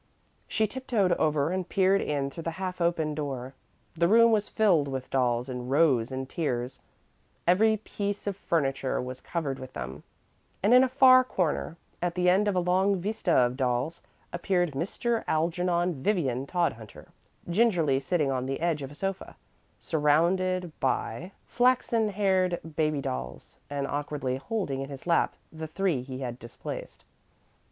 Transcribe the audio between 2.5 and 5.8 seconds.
half open door. The room was filled with dolls in